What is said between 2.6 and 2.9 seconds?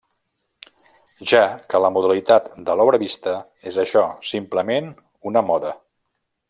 de